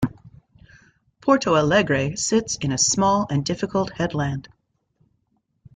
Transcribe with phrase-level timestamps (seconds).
[1.21, 4.49] Porto Alegre sits in a small and difficult headland.